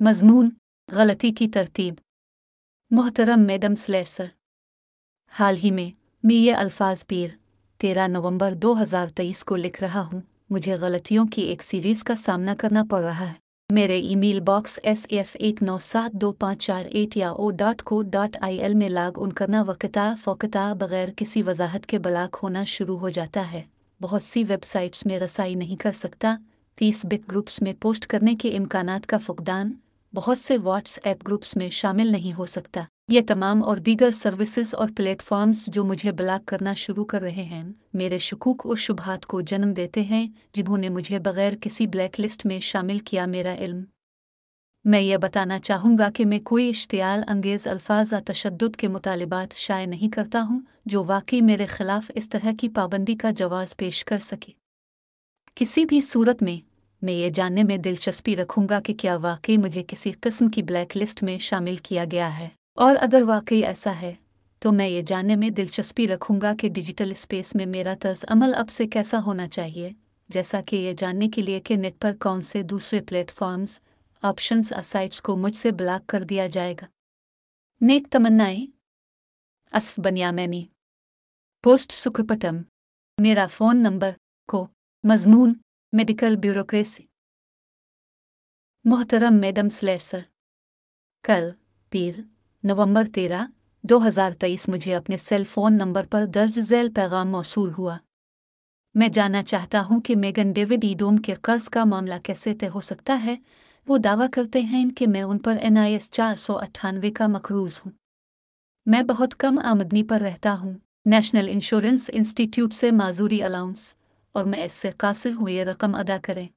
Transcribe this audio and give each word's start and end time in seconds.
मजमून 0.00 0.48
गलती 0.88 1.30
की 1.30 1.46
तरतीब 1.54 1.94
मोहतरम 2.90 3.40
मैडम 3.40 3.74
स्लेसर 3.74 4.26
हाल 5.32 5.56
ही 5.56 5.70
में 5.70 5.92
मैं 6.24 6.34
ये 6.34 6.52
अल्फाज 6.52 7.02
पीर 7.04 7.30
तेरह 7.80 8.06
नवंबर 8.06 8.54
2023 8.56 9.42
को 9.42 9.56
लिख 9.56 9.80
रहा 9.82 10.00
हूँ 10.02 10.22
मुझे 10.52 10.78
गलतियों 10.78 11.26
की 11.26 11.42
एक 11.42 11.62
सीरीज़ 11.62 12.04
का 12.04 12.14
सामना 12.14 12.54
करना 12.54 12.84
पड़ 12.84 13.00
रहा 13.00 13.24
है 13.24 13.36
मेरे 13.70 13.98
ईमेल 14.06 14.40
बॉक्स 14.40 14.78
एस 14.84 15.06
एफ़ 15.10 15.36
एक 15.40 15.62
नौ 15.62 15.76
सात 15.78 16.14
दो 16.16 16.32
पाँच 16.40 16.64
चार 16.66 16.86
एट 16.92 17.16
या 17.16 17.32
O 17.32 17.50
dot 17.56 17.80
co 17.82 18.00
dot 18.08 18.36
I 18.42 18.56
L 18.60 18.74
में 18.74 18.88
लाग 18.88 19.18
उन 19.18 19.30
करना 19.32 19.62
वक़ता 19.64 20.14
फ़ोकता 20.14 20.72
बगैर 20.76 21.10
किसी 21.18 21.42
वजाहत 21.42 21.84
के 21.84 21.98
ब्लाक 21.98 22.34
होना 22.36 22.64
शुरू 22.72 22.96
हो 22.96 23.10
जाता 23.10 23.42
है 23.42 23.64
बहुत 24.00 24.22
सी 24.22 24.44
वेबसाइट्स 24.46 25.06
में 25.06 25.18
रसाई 25.18 25.54
नहीं 25.56 25.76
कर 25.76 25.92
सकता 25.92 26.36
तीस 26.78 27.04
बिट 27.06 27.28
ग्रुप्स 27.28 27.62
में 27.62 27.74
पोस्ट 27.76 28.04
करने 28.06 28.34
के 28.34 28.48
इम्कान 28.54 28.98
का 29.08 29.18
फुकदान 29.18 29.76
बहुत 30.14 30.38
से 30.38 30.56
व्हाट्सएप 30.56 31.22
ग्रुप्स 31.24 31.56
में 31.56 31.68
शामिल 31.70 32.10
नहीं 32.12 32.32
हो 32.32 32.46
सकता। 32.46 32.86
ये 33.10 33.20
तमाम 33.22 33.62
और 33.62 33.78
दीगर 33.78 34.10
सर्विसेज़ 34.10 34.74
और 34.76 34.90
प्लेटफॉर्म्स 34.90 35.68
जो 35.68 35.84
मुझे 35.84 36.12
ब्लॉक 36.12 36.44
करना 36.44 36.74
शुरू 36.74 37.04
कर 37.04 37.22
रहे 37.22 37.42
हैं, 37.42 37.74
मेरे 37.94 38.18
शकूक 38.18 38.66
और 38.66 38.76
शुभात 38.76 39.24
को 39.24 39.42
जन्म 39.42 39.72
देते 39.74 40.02
हैं, 40.02 40.34
जिन्होंने 40.54 40.88
मुझे 40.88 41.18
बगैर 41.18 41.54
किसी 41.54 41.86
ब्लैक 41.86 42.18
लिस्ट 42.18 42.46
में 42.46 42.60
शामिल 42.60 42.98
किया 43.00 43.26
मेरा 43.26 43.52
इल्म। 43.52 43.84
मैं 44.84 45.00
ये 45.00 45.16
बताना 45.18 45.58
चाहूँगा 45.58 46.08
कि 46.10 46.24
मैं 46.24 46.40
कोई 46.40 46.68
इश्तियाल 46.68 47.22
अंगेज़ 47.22 47.68
अल्फाज 47.68 48.12
या 48.12 48.20
तशद 48.20 48.76
के 48.76 48.88
मुतालबात 48.88 49.52
शाये 49.52 49.86
नहीं 49.86 50.08
करता 50.08 50.40
हूँ, 50.40 50.64
जो 50.88 51.04
वाकई 51.04 51.40
मेरे 51.40 51.66
ख़िलाफ़ 51.66 52.10
इस 52.16 52.30
तरह 52.30 52.52
की 52.52 52.68
पाबंदी 52.68 53.14
का 53.14 53.30
जवाब 53.32 53.68
पेश 53.78 54.02
कर 54.02 54.18
सके। 54.18 54.54
किसी 55.56 55.84
भी 55.84 56.00
सूरत 56.02 56.42
में 56.42 56.60
मैं 57.02 57.12
ये 57.12 57.30
जानने 57.30 57.62
में 57.62 57.80
दिलचस्पी 57.82 58.34
रखूँगा 58.34 58.80
कि 58.80 58.92
क्या 58.92 59.16
वाकई 59.16 59.56
मुझे 59.56 59.82
किसी 59.82 60.10
किस्म 60.12 60.48
की 60.48 60.62
ब्लैक 60.62 60.96
लिस्ट 60.96 61.22
में 61.22 61.38
शामिल 61.38 61.78
किया 61.78 62.04
गया 62.04 62.26
है। 62.28 62.50
और 62.78 62.96
अगर 62.96 63.22
वाकई 63.22 63.60
ऐसा 63.60 63.90
है 63.90 64.16
तो 64.62 64.72
मैं 64.72 64.88
ये 64.88 65.02
जानने 65.02 65.36
में 65.36 65.52
दिलचस्पी 65.54 66.06
रखूँगा 66.06 66.52
कि 66.54 66.68
डिजिटल 66.68 67.12
स्पेस 67.12 67.54
में 67.56 67.64
मेरा 67.66 67.94
तर्ज 67.94 68.24
अमल 68.24 68.52
अब 68.52 68.68
से 68.68 68.86
कैसा 68.86 69.18
होना 69.18 69.46
चाहिए, 69.46 69.94
जैसा 70.30 70.60
कि 70.60 70.76
ये 70.76 70.92
जानने 70.94 71.28
के 71.28 71.42
लिए 71.42 71.60
कि 71.60 71.76
नेट 71.76 71.96
पर 71.96 72.12
कौन 72.14 72.40
से 72.40 72.62
दूसरे 72.62 73.00
प्लेटफॉर्म्स, 73.00 73.80
ऑप्शंस 74.22 74.72
साइट्स 74.82 75.20
को 75.20 75.36
मुझसे 75.36 75.72
ब्लॉक 75.72 76.04
कर 76.04 76.24
दिया 76.24 76.46
जाएगा। 76.48 76.88
नेक 77.80 78.08
तमन्नाएँ। 78.08 78.68
असफ 79.72 80.00
बनियामैनी। 80.00 80.68
पोस्ट 81.64 81.92
सुखपटम। 81.92 82.64
मेरा 83.18 83.46
फ़ोन 83.46 83.76
नंबर 83.76 84.14
को 84.48 84.68
मजमून 85.04 85.56
मेडिकल 85.92 86.36
ब्यूरोक्रेसी 86.36 87.02
मोहतरम 88.84 89.34
मैडम 89.34 89.68
स्लेसर 89.68 90.22
कल 91.24 91.50
पीर 91.92 92.22
नवंबर 92.64 93.06
तेरह 93.06 93.48
2023 93.84 94.68
मुझे 94.68 94.92
अपने 94.92 95.18
सेल 95.18 95.44
फ़ोन 95.44 95.74
नंबर 95.74 96.06
पर 96.06 96.26
दर्ज 96.26 96.58
झैल 96.60 96.88
पैगाम 96.88 97.28
मौसू 97.28 97.66
हुआ। 97.70 97.98
मैं 98.94 99.10
जानना 99.10 99.42
चाहता 99.42 99.80
हूँ 99.80 100.00
कि 100.00 100.14
मेगन 100.14 100.52
डेविड 100.52 100.84
ईडोम 100.84 101.18
के 101.18 101.34
कर्ज 101.34 101.68
का 101.68 101.84
मामला 101.84 102.18
कैसे 102.18 102.54
तय 102.54 102.66
हो 102.66 102.80
सकता 102.80 103.14
है। 103.14 103.38
वो 103.88 103.98
दावा 103.98 104.26
करते 104.26 104.62
हैं 104.62 104.90
कि 104.90 105.06
मैं 105.06 105.22
उन 105.22 105.38
पर 105.38 105.58
एन 105.58 105.78
आई 105.78 105.94
एस 105.94 106.10
चार 106.10 106.36
सौ 106.36 106.54
अट्ठानवे 106.54 107.10
का 107.10 107.28
मकरूज 107.28 107.80
हूँ। 107.86 107.92
मैं 108.86 109.06
बहुत 109.06 109.32
कम 109.32 109.58
आमदनी 109.58 110.02
पर 110.02 110.20
रहता 110.20 110.52
हूँ। 110.52 110.80
नेशनल 111.06 111.48
इंश्योरेंस 111.48 112.10
इंस्टीट्यूट 112.10 112.72
से 112.72 112.90
माजूरी 112.90 113.40
अलाउंस 113.40 113.96
और 114.34 114.44
मैं 114.44 114.64
इससे 114.64 114.90
कासिर 115.00 115.32
हुए 115.32 115.62
रकम 115.64 115.92
अदा 115.92 116.18
करें। 116.20 116.48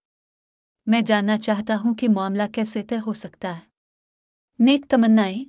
मैं 0.87 1.03
जानना 1.03 1.37
चाहता 1.39 1.75
हूँ 1.75 1.93
कि 1.95 2.07
मामला 2.09 2.47
कैसे 2.49 2.81
तय 2.83 2.97
हो 2.97 3.13
सकता 3.15 3.51
है। 3.51 3.61
नेक 4.59 4.85
तमन्नाएँ। 4.85 5.45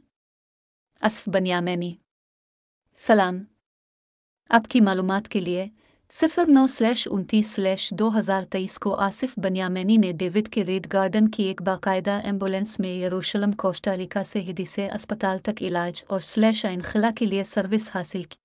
असफ 1.02 1.28
बनियामैनी 1.28 1.97
सलाम। 2.98 3.41
आपकी 4.50 4.80
मालूम 4.80 5.19
के 5.30 5.40
लिए 5.40 5.70
सिफर 6.11 6.48
नौ 6.48 6.67
स्लैश 6.67 7.07
उनतीस 7.08 7.55
स्लैश 7.55 7.92
दो 7.92 8.08
हज़ार 8.08 8.45
तेईस 8.45 8.77
को 8.79 8.91
आसिफ 9.02 9.39
बनियामैनी 9.39 9.96
ने 9.98 10.12
डेविड 10.12 10.48
के 10.48 10.62
रेड 10.62 10.86
गार्डन 10.86 11.27
की 11.27 11.45
एक 11.45 11.62
बाकायदा 11.62 12.18
एंबुलेंस 12.20 12.79
में 12.80 12.95
यरूशलम 13.01 13.52
कोस्टारिका 13.58 14.23
से 14.23 14.41
हिदी 14.41 14.67
से 14.67 14.86
अस्पताल 14.91 15.39
तक 15.39 15.62
इलाज 15.62 16.05
और 16.11 16.20
स्लैश 16.23 16.64
इनखला 16.64 17.11
के 17.11 17.27
लिए 17.27 17.45
सर्विस 17.45 17.91
हासिल 17.95 18.24
की। 18.24 18.39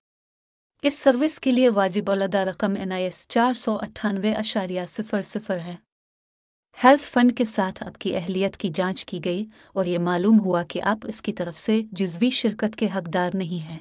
इस 0.84 1.00
सर्विस 1.00 1.38
के 1.40 1.52
लिए 1.52 1.70
वाजिब 1.70 2.10
अदा 2.12 2.44
रकम 2.44 2.78
एन 2.78 2.92
आई 2.92 3.04
एस 3.04 3.26
चार 3.30 3.54
सौ 3.54 3.74
अट्ठानवे 3.76 4.34
अशारिया 4.34 4.86
सिफर 4.86 5.22
सिफर 5.22 5.58
है। 5.58 5.78
हेल्थ 6.78 7.02
फंड 7.02 7.32
के 7.32 7.46
साथ 7.46 7.84
आपकी 7.84 8.14
अहलियत 8.14 8.56
की 8.56 8.70
जाँच 8.70 9.04
की 9.04 9.20
गई 9.20 9.46
और 9.76 9.88
ये 9.88 9.98
मालूम 9.98 10.38
हुआ 10.38 10.64
कि 10.64 10.80
आप 10.80 11.06
इसकी 11.06 11.32
तरफ़ 11.32 11.58
से 11.58 11.82
जुजवी 11.94 12.32
शिरकत 12.32 12.76
के 12.76 12.88
हकदार 12.88 13.34
नहीं 13.34 13.60
हैं। 13.60 13.80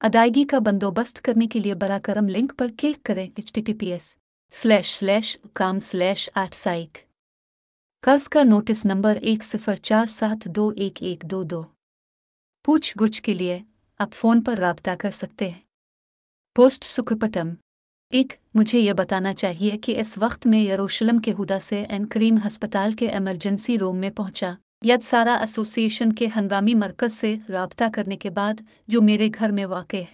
अदायगी 0.00 0.44
का 0.44 0.60
बंदोबस्त 0.60 1.18
करने 1.18 1.46
के 1.46 1.60
लिए 1.60 1.74
बरा 1.74 1.98
करम 1.98 2.28
लिंक 2.28 2.52
पर 2.52 2.70
क्लिक 2.70 3.02
करें 3.02 3.24
H 3.28 3.52
T 3.54 3.60
T 3.60 3.72
P 3.72 3.90
S 3.90 4.18
slash 4.52 4.94
slash 4.94 5.38
com 5.56 5.78
slash 5.78 6.28
आठ 6.36 6.54
साइक 6.54 6.98
कर्ज 8.02 8.26
का 8.26 8.42
नोटिस 8.42 8.86
नंबर 8.86 9.16
एक 9.16 9.42
सिफर 9.42 9.76
चार 9.76 10.06
सात 10.06 10.48
दो 10.48 10.72
एक 10.72 11.02
एक 11.02 11.24
दो 11.24 11.44
दो। 11.44 11.66
पूछ 12.64 12.96
गुछ 12.96 13.18
के 13.18 13.34
लिए 13.34 13.64
आप 14.00 14.10
फ़ोन 14.10 14.40
पर 14.40 14.58
रबता 14.58 14.94
कर 14.94 15.10
सकते 15.10 15.48
हैं। 15.50 15.61
पोस्ट 16.56 16.84
सुखपटम 16.84 17.54
एक, 18.12 18.32
मुझे 18.56 18.78
यह 18.78 18.94
बताना 18.94 19.32
चाहिए 19.32 19.76
कि 19.76 19.92
इस 19.92 20.18
वक्त 20.18 20.46
में 20.46 20.62
यरूशलम 20.62 21.18
के 21.18 21.30
हुदा 21.30 21.58
से 21.58 21.78
एन 21.90 22.04
करीम 22.04 22.38
हस्पताल 22.38 22.92
के 22.92 23.06
एमरजेंसी 23.06 23.76
रूम 23.76 23.96
में 23.96 24.10
पहुँचा, 24.10 24.56
यद 24.84 25.00
सारा 25.00 25.36
एसोसिएशन 25.42 26.12
के 26.12 26.26
हंगामी 26.26 26.74
मरकज 26.74 27.10
से 27.10 27.32
रबता 27.50 27.88
करने 27.88 28.16
के 28.16 28.30
बाद 28.30 28.64
जो 28.90 29.00
मेरे 29.00 29.28
घर 29.28 29.52
में 29.52 29.64
वाक़ 29.64 29.96
है। 29.96 30.08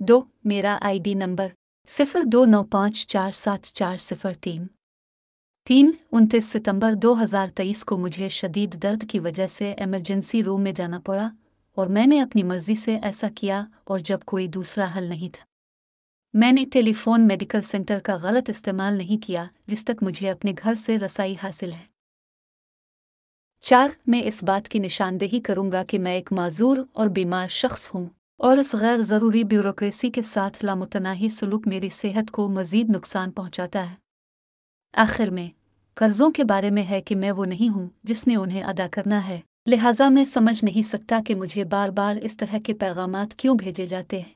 दो, 0.00 0.28
मेरा 0.46 0.78
आईडी 0.82 1.14
नंबर, 1.14 1.52
सिफर 1.88 2.24
दो 2.24 2.44
नौ 2.44 2.62
पाँच 2.62 3.06
चार 3.08 3.30
सात 3.32 3.64
चार 3.64 3.96
सिफर 3.98 4.34
तीन। 4.34 4.68
तीन, 5.66 5.94
उनतीस 6.12 6.48
सितंबर 6.48 6.94
2023 6.94 7.82
को 7.82 7.96
मुझे 7.96 8.28
शदीद 8.28 8.76
दर्द 8.76 9.04
की 9.04 9.18
वजह 9.18 9.46
से 9.46 9.76
एमरजेंसी 9.78 10.42
रूम 10.42 10.60
में 10.60 10.74
जाना 10.74 10.98
पड़ा 10.98 11.30
और 11.76 11.88
मैंने 11.88 12.18
अपनी 12.18 12.42
मर्ज़ी 12.42 12.76
से 12.76 12.96
ऐसा 12.96 13.28
किया 13.28 13.66
और 13.88 14.00
जब 14.00 14.24
कोई 14.24 14.48
दूसरा 14.48 14.86
हल 14.86 15.08
नहीं 15.08 15.30
था। 15.30 15.44
मैंने 16.34 16.64
टेलीफोन 16.64 17.20
मेडिकल 17.20 17.60
सेंटर 17.60 18.00
का 18.00 18.16
गलत 18.16 18.50
इस्तेमाल 18.50 18.96
नहीं 18.96 19.18
किया, 19.18 19.48
जिस 19.68 19.86
तक 19.86 20.02
मुझे 20.02 20.26
अपने 20.28 20.52
घर 20.52 20.74
से 20.74 20.96
रसाई 20.96 21.34
हासिल 21.34 21.72
है। 21.72 21.88
चार, 23.62 23.96
मैं 24.08 24.22
इस 24.22 24.42
बात 24.44 24.66
की 24.66 24.80
निशानदेही 24.80 25.40
करूँगा 25.40 25.82
कि 25.82 25.98
मैं 25.98 26.16
एक 26.16 26.32
माजूर 26.32 26.88
और 26.96 27.08
बीमार 27.08 27.48
शख्स 27.48 27.88
हूँ 27.88 28.10
और 28.40 28.58
इस 28.58 28.72
गैर 28.74 29.00
ज़रूरी 29.00 29.44
ब्यूरोक्रेसी 29.44 30.10
के 30.10 30.22
साथ 30.22 30.62
लामतनाही 30.64 31.28
सलूक 31.28 31.66
मेरी 31.66 31.90
सेहत 31.90 32.30
को 32.30 32.48
मज़ीद 32.48 32.90
नुकसान 32.90 33.30
पहुंचाता 33.30 33.80
है। 33.80 33.96
आखिर 34.94 35.30
में, 35.30 35.50
कर्ज़ों 35.96 36.30
के 36.30 36.44
बारे 36.44 36.70
में 36.70 36.82
है 36.82 37.00
कि 37.00 37.14
मैं 37.14 37.30
वो 37.30 37.44
नहीं 37.44 37.68
हूँ 37.70 37.90
जिसने 38.04 38.36
उन्हें 38.36 38.62
अदा 38.62 38.86
करना 38.88 39.18
है। 39.18 39.42
लिहाजा 39.70 40.08
मैं 40.10 40.24
समझ 40.24 40.62
नहीं 40.64 40.82
सकता 40.82 41.20
कि 41.20 41.34
मुझे 41.34 41.64
बार 41.64 41.90
बार 41.90 42.18
इस 42.18 42.36
तरह 42.38 42.58
के 42.58 42.72
पैगाम 42.72 43.24
क्यों 43.38 43.56
भेजे 43.56 43.86
जाते 43.86 44.18
हैं। 44.20 44.34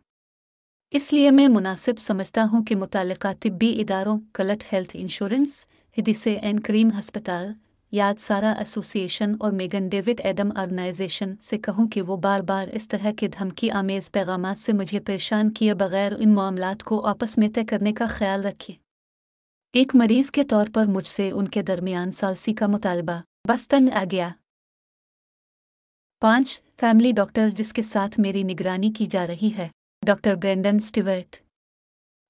इसलिए 0.93 1.31
मैं 1.31 1.47
मुनासिब 1.49 1.97
समझता 1.97 2.43
हूँ 2.43 2.63
कि 2.63 2.75
मुतल 2.75 3.15
तिब्बी 3.15 3.71
इदारों 3.71 4.19
कलट 4.35 4.63
हेल्थ 4.73 4.95
इंश्योरेंस, 4.97 5.67
हिदिसे 5.97 6.35
एन 6.43 6.59
करीम 6.59 6.91
हस्पताल, 6.91 7.55
याद 7.93 8.17
सारा 8.17 8.53
एसोसिएशन 8.61 9.35
और 9.35 9.53
मेगन 9.53 9.89
डेविड 9.89 10.21
एडम 10.21 10.53
ऑर्गेनाइजेशन 10.53 11.37
से 11.43 11.59
कहूँ 11.59 11.89
कि 11.89 12.01
वो 12.01 12.17
बार 12.19 12.43
बार 12.43 12.69
इस 12.69 12.89
तरह 12.89 13.13
के 13.13 13.29
धमकी 13.29 13.69
आमेज़ 13.69 14.11
पैगाम 14.11 14.53
से 14.55 14.73
मुझे 14.73 14.99
परेशान 15.01 15.51
किए 15.51 15.75
बगैर 15.75 16.17
इन 16.21 16.33
मामला 16.35 16.73
को 16.85 16.99
आपस 16.99 17.39
में 17.39 17.49
तय 17.51 17.65
करने 17.65 17.93
का 17.93 18.07
ख्याल 18.07 18.43
रखें। 18.43 18.75
एक 19.75 19.95
मरीज़ 19.95 20.31
के 20.31 20.45
तौर 20.45 20.69
पर 20.69 20.87
मुझसे 20.87 21.31
उनके 21.33 21.63
दरमियान 21.65 22.11
सालसी 22.13 22.53
का 22.53 22.69
मुतालबा, 22.69 23.23
बस्तन 23.47 23.89
आ 23.89 24.05
गया। 24.05 24.33
पाँच 26.25 26.61
फैमिली 26.81 27.13
डॉक्टर 27.13 27.49
जिसके 27.51 27.83
साथ 27.83 28.19
मेरी 28.19 28.43
निगरानी 28.45 28.91
की 28.91 29.07
जा 29.07 29.25
रही 29.25 29.49
है, 29.49 29.71
doctor 30.03 30.37
Brendan 30.37 30.79
Stewart, 30.79 31.37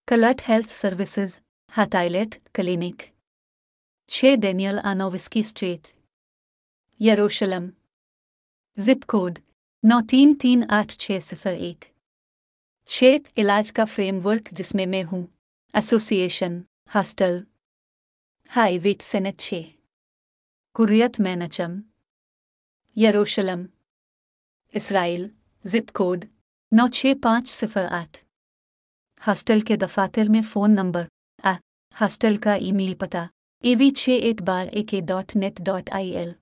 कलर्ट 0.09 0.41
health 0.43 0.69
services, 0.69 1.39
हाथाइलेट 1.73 2.35
क्लिनिक 2.55 3.03
छः 4.11 4.37
डेनियल 4.37 4.79
आनोविस्की 4.79 5.43
स्ट्रीट, 5.43 5.89
यरूशलम, 7.01 7.71
जिप 8.79 9.05
कोड 9.05 9.39
नौ 9.85 10.01
तीन 10.11 10.35
तीन 10.35 10.65
आठ 10.71 10.97
छः 10.97 11.21
सिफर 11.21 11.55
एक 11.69 11.85
छः 12.89 13.21
इलाज 13.37 13.71
का 13.71 13.85
फ्रेमवर्क 13.85 14.53
जिसमें 14.53 14.85
मैं 14.87 15.05
हूँ, 15.05 15.27
एसोसिएशन, 15.75 16.63
हॉस्टल, 16.95 17.43
हाई 18.51 18.79
वेट 18.79 19.03
सेनेट 19.03 19.41
छः 19.41 19.65
कुरियत 20.77 21.21
मैनचम, 21.21 21.81
यरूशलम 22.97 23.67
इसराइल, 24.75 25.29
जिप 25.65 25.91
कोड, 25.91 26.25
नौ 26.73 26.87
छः 26.89 27.15
पाँच 27.15 27.49
सिफर 27.49 27.85
आठ। 27.87 28.17
हॉस्टल 29.23 29.61
के 29.61 29.77
दफातर 29.77 30.29
में 30.29 30.41
फ़ोन 30.43 30.71
नंबर, 30.71 31.07
आ, 31.45 31.53
हॉस्टल 31.97 32.37
का 32.37 32.55
ईमेल 32.61 32.95
पता 32.95 33.29
ए 33.65 33.75
वी 33.75 33.91
छः 33.91 34.27
eight 34.29 34.41
bar 34.43 34.69
A 34.69 34.83
K 34.83 35.01
dot 35.01 35.35
net 35.37 35.61
dot 35.61 35.91
I 35.91 36.11
L 36.13 36.35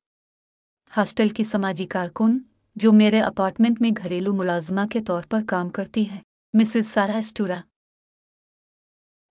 hostel 0.92 1.30
की 1.30 1.44
समाजी 1.44 1.86
कारकुन, 1.86 2.40
जो 2.76 2.92
मेरे 2.92 3.20
अपार्टमेंट 3.20 3.80
में 3.80 3.92
घरेलू 3.92 4.32
मुलाजमा 4.32 4.86
के 4.86 5.00
तौर 5.00 5.26
पर 5.26 5.42
काम 5.44 5.68
करती 5.70 6.04
है, 6.04 6.22
मिसेस 6.54 6.92
सारा 6.92 7.20
स्टूरा। 7.20 7.62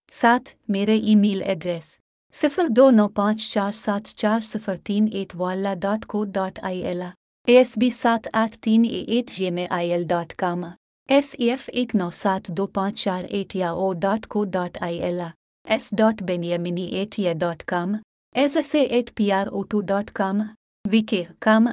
साथ, 0.10 0.54
मेरे 0.70 0.96
ईमेल 0.96 1.42
एड्रेस, 1.44 2.00
सिफर 2.34 2.68
दो 2.70 2.90
नौ 2.90 3.08
पाँच 3.08 3.50
चार 3.54 3.72
सात 3.72 4.08
चार 4.16 4.42
सिफर 4.42 4.78
तीन 4.78 5.08
एट 5.14 5.36
वाला 5.36 5.74
dot 5.78 6.06
co 6.06 6.24
dot 6.38 6.60
I 6.60 6.80
L 6.84 7.02
A 7.02 7.12
S 7.48 7.78
B 7.78 7.90
सात 7.92 8.28
आठ 8.34 8.56
तीन 8.56 8.86
एट 8.86 9.30
जे 9.32 9.50
में 9.52 9.68
I 9.72 9.90
L 9.90 10.06
dot 10.08 10.32
com 10.32 10.66
S 11.10 11.36
E 11.40 11.48
F 11.50 11.70
एक 11.72 11.96
नौ 11.96 12.10
सात 12.10 12.50
दो 12.52 12.66
पाँच 12.66 13.04
चार 13.04 13.26
एट 13.26 13.56
या 13.56 13.72
O 13.74 13.92
dot 13.94 14.26
co 14.26 14.44
dot 14.56 14.78
I 14.78 14.98
L 14.98 15.22
S 15.68 15.90
dot 15.94 16.22
Beniamini 16.24 16.86
at 17.02 17.20
या 17.20 17.34
dot 17.34 17.62
com 17.62 17.96
S 18.36 18.58
S 18.58 18.76
at 18.76 19.10
P 19.10 19.30
R 19.30 19.48
O 19.48 19.64
two 19.64 19.82
dot 19.82 20.10
com 20.10 20.44
V 20.86 21.02
K 21.02 21.26
com 21.42 21.70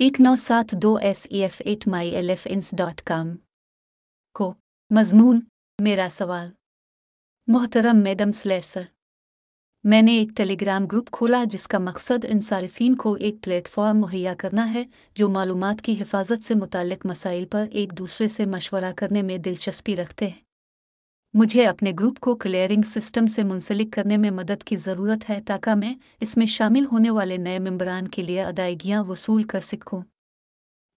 एक 0.00 0.20
नौ 0.20 0.36
सात 0.36 0.74
दो 0.74 0.98
S 0.98 1.26
E 1.32 1.40
F 1.40 1.62
at 1.62 1.88
my 1.88 2.10
L 2.10 2.30
F 2.30 2.48
इंस 2.48 2.74
dot 2.74 3.00
काम 3.00 3.36
को, 4.36 4.54
मजमून, 4.90 5.42
मेरा 5.78 6.08
सवाल। 6.08 6.52
मोहतरम 7.48 7.96
मैडम 7.96 8.30
स्लेसर 8.32 8.86
मैंने 9.86 10.18
एक 10.20 10.32
टेलीग्राम 10.36 10.86
ग्रुप 10.86 11.08
खोला 11.08 11.44
जिसका 11.44 11.78
मकसद 11.78 12.24
इन 12.24 12.40
सार्फिन 12.40 12.94
को 12.94 13.16
एक 13.16 13.38
प्लेटफॉर्म 13.40 13.96
मुहैया 13.96 14.32
करना 14.34 14.62
है, 14.64 14.86
जो 15.16 15.28
मालूम 15.28 15.72
की 15.74 15.94
हिफाजत 15.94 16.40
से 16.40 16.54
मुतक 16.54 17.06
मसाइल 17.06 17.44
पर 17.44 17.68
एक 17.72 17.92
दूसरे 17.92 18.28
से 18.28 18.46
मशवरा 18.46 18.90
करने 18.92 19.22
में 19.22 19.40
दिलचस्पी 19.42 19.94
रखते 19.94 20.26
हैं। 20.26 20.40
मुझे 21.34 21.64
अपने 21.64 21.92
ग्रुप 21.92 22.18
को 22.18 22.34
क्लियरिंग 22.34 22.84
सिस्टम 22.84 23.26
से 23.26 23.44
मुंसलिक 23.44 23.92
करने 23.92 24.16
में 24.16 24.30
मदद 24.30 24.62
की 24.62 24.76
ज़रूरत 24.76 25.28
है 25.28 25.40
ताकि 25.40 25.74
मैं 25.74 25.96
इसमें 26.22 26.46
शामिल 26.46 26.84
होने 26.84 27.10
वाले 27.10 27.38
नए 27.38 27.58
मम्बरान 27.58 28.06
के 28.06 28.22
लिए 28.22 28.38
अदायगियाँ 28.38 29.04
वसूल 29.04 29.44
कर 29.44 29.60
सकूँ 29.60 30.02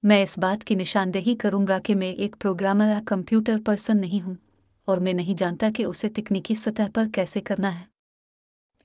मैं 0.04 0.22
इस 0.24 0.38
बात 0.40 0.64
की 0.64 0.76
निशानदेही 0.76 1.36
करूँगा 1.36 1.80
कि 1.80 1.96
मैं 1.96 2.14
एक 2.16 2.36
प्रोग्रामर 2.36 2.86
या 2.86 3.00
कंप्यूटर 3.08 3.60
पर्सन 3.60 3.98
नहीं 3.98 4.22
हूँ, 4.22 4.38
और 4.88 5.00
मैं 5.00 5.14
नहीं 5.14 5.36
जानता 5.36 5.70
कि 5.70 5.86
उसे 5.86 6.10
तकनीकी 6.10 6.56
सतह 6.56 6.88
पर 6.88 7.10
कैसे 7.10 7.40
करना 7.42 7.70
है। 7.70 7.88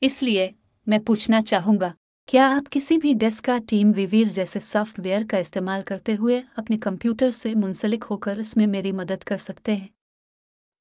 इसलिए 0.05 0.53
मैं 0.87 0.99
पूछना 1.01 1.41
चाहूँगा, 1.43 1.93
क्या 2.29 2.47
आप 2.47 2.67
किसी 2.67 2.97
भी 2.99 3.13
डेस्क 3.15 3.45
का 3.45 3.59
टीम 3.59 3.93
विवीर 3.93 4.29
जैसे 4.29 4.61
सॉफ्टवेयर 4.61 5.25
का 5.25 5.39
इस्तेमाल 5.39 5.83
करते 5.83 6.15
हुए 6.15 6.43
अपने 6.59 6.77
कंप्यूटर 6.77 7.31
से 7.31 7.55
मुंसलिक 7.55 8.05
होकर 8.05 8.41
इसमें 8.41 8.67
मेरी 8.67 8.93
मदद 8.93 9.23
कर 9.23 9.37
सकते 9.37 9.73
हैं? 9.73 9.89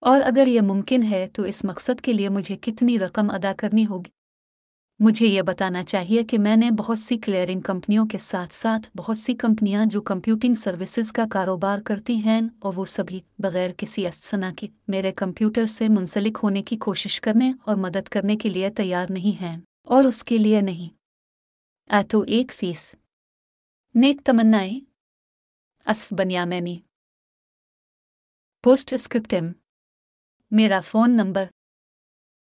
और 0.04 0.22
अगर 0.22 0.48
यह 0.48 0.62
मुमकिन 0.62 1.04
है 1.04 1.25
तो 1.28 1.46
इस 1.46 1.64
मकसद 1.66 2.00
के 2.00 2.14
लिए 2.14 2.30
मुझे 2.30 2.56
कितनी 2.56 2.98
रकम 2.98 3.28
अदा 3.30 3.54
करनी 3.54 3.84
होगी? 3.84 4.12
मुझे 5.03 5.27
यह 5.27 5.44
बताना 5.44 5.83
चाहिए 5.83 6.23
कि 6.23 6.38
मैंने 6.38 6.71
बहुत 6.71 7.00
सी 7.00 7.17
क्लियरिंग 7.17 7.61
कंपनियों 7.61 8.05
के 8.07 8.17
साथ 8.17 8.47
साथ 8.47 8.79
बहुत 8.95 9.17
सी 9.17 9.33
कंपनियाँ 9.33 9.85
जो 9.85 10.01
कंप्यूटिंग 10.01 10.55
सर्विसेज़ 10.55 11.11
का 11.13 11.25
कारोबार 11.25 11.79
करती 11.79 12.17
हैं 12.17 12.59
और 12.63 12.73
वो 12.73 12.85
सभी 12.85 13.23
बगैर 13.41 13.71
किसी 13.71 14.05
असना 14.05 14.51
के 14.51 14.69
मेरे 14.89 15.11
कंप्यूटर 15.11 15.65
से 15.65 15.89
मुंसलिक 15.89 16.38
होने 16.38 16.61
की 16.61 16.75
कोशिश 16.75 17.17
करने 17.19 17.53
और 17.67 17.75
मदद 17.75 18.07
करने 18.07 18.35
के 18.35 18.50
लिए 18.50 18.69
तैयार 18.69 19.09
नहीं 19.09 19.33
हैं 19.33 19.63
और 19.88 20.07
उसके 20.07 20.38
लिए 20.38 20.61
नहीं। 20.61 20.89
आ 21.89 22.01
तो 22.03 22.23
एक 22.23 22.51
फ़ीस 22.51 22.95
नेक 23.95 24.21
तमन्नाएँ। 24.21 24.81
असफ 25.88 26.13
बनिया 26.13 26.45
मैनी 26.45 26.81
पोस्ट 28.63 28.95
स्क्रिप्टम 28.95 29.53
मेरा 30.51 30.81
फ़ोन 30.81 31.11
नंबर 31.11 31.50